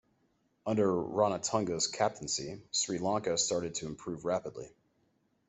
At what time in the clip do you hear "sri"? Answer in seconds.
2.71-2.97